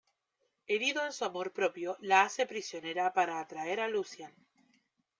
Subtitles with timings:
[0.65, 4.33] Herido en su amor propio la hace prisionera para atraer a Lucian.